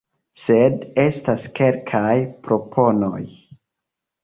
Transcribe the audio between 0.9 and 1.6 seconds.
estas